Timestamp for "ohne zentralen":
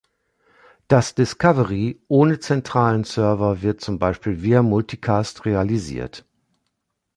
2.07-3.03